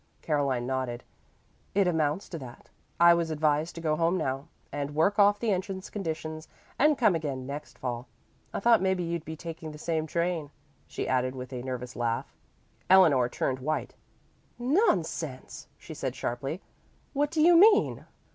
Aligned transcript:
Caroline 0.23 0.65
nodded. 0.65 1.03
"It 1.75 1.87
amounts 1.87 2.27
to 2.29 2.39
that. 2.39 2.69
I 2.99 3.13
was 3.13 3.29
advised 3.29 3.75
to 3.75 3.81
go 3.81 3.95
home 3.95 4.17
now, 4.17 4.47
and 4.71 4.95
work 4.95 5.19
off 5.19 5.37
the 5.39 5.51
entrance 5.51 5.91
conditions 5.91 6.47
and 6.79 6.97
come 6.97 7.13
again 7.13 7.45
next 7.45 7.77
fall. 7.77 8.07
I 8.51 8.61
thought 8.61 8.81
maybe 8.81 9.03
you'd 9.03 9.23
be 9.25 9.35
taking 9.35 9.71
the 9.71 9.77
same 9.77 10.07
train," 10.07 10.49
she 10.87 11.07
added 11.07 11.35
with 11.35 11.53
a 11.53 11.61
nervous 11.61 11.95
laugh. 11.95 12.33
Eleanor 12.89 13.29
turned 13.29 13.59
white. 13.59 13.93
"Nonsense!" 14.57 15.67
she 15.77 15.93
said 15.93 16.15
sharply. 16.15 16.63
"What 17.13 17.29
do 17.29 17.39
you 17.39 17.55
mean?" 17.55 18.07